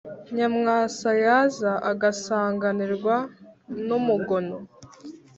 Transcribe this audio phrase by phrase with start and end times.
[0.35, 3.15] Nyamwasa yaza agasanganirwa
[3.87, 4.57] n’umugono